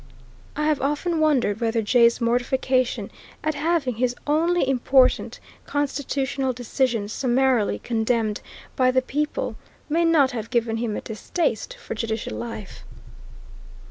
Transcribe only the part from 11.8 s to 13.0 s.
judicial life.